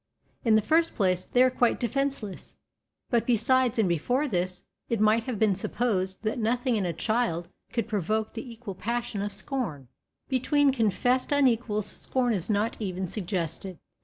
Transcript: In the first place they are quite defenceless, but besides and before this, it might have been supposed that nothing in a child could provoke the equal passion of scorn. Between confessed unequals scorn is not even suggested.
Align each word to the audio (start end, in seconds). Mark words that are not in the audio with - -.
In 0.43 0.55
the 0.55 0.63
first 0.63 0.95
place 0.95 1.23
they 1.25 1.43
are 1.43 1.51
quite 1.51 1.79
defenceless, 1.79 2.55
but 3.11 3.27
besides 3.27 3.77
and 3.77 3.87
before 3.87 4.27
this, 4.27 4.63
it 4.89 4.99
might 4.99 5.25
have 5.25 5.37
been 5.37 5.53
supposed 5.53 6.23
that 6.23 6.39
nothing 6.39 6.75
in 6.75 6.87
a 6.87 6.91
child 6.91 7.49
could 7.71 7.87
provoke 7.87 8.33
the 8.33 8.51
equal 8.51 8.73
passion 8.73 9.21
of 9.21 9.31
scorn. 9.31 9.89
Between 10.27 10.71
confessed 10.71 11.31
unequals 11.31 11.85
scorn 11.85 12.33
is 12.33 12.49
not 12.49 12.77
even 12.81 13.05
suggested. 13.05 13.77